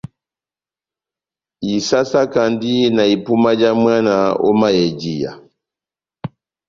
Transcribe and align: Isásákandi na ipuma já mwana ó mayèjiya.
Isásákandi 1.75 2.73
na 2.95 3.03
ipuma 3.15 3.51
já 3.59 3.71
mwana 3.81 4.15
ó 4.49 4.51
mayèjiya. 4.59 5.31